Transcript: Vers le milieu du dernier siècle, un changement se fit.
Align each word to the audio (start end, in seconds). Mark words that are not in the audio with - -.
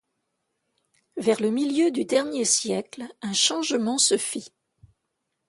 Vers 1.17 1.39
le 1.43 1.51
milieu 1.51 1.91
du 1.91 2.05
dernier 2.05 2.43
siècle, 2.43 3.03
un 3.21 3.33
changement 3.33 3.99
se 3.99 4.17
fit. 4.17 4.51